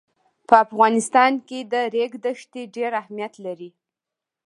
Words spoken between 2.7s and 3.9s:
ډېر اهمیت لري.